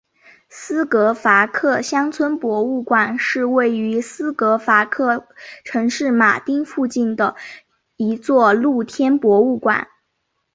[0.49, 5.27] 斯洛伐克乡村博物馆是位于斯洛伐克
[5.63, 7.35] 城市马丁附近的
[7.97, 9.89] 一座露天博物馆。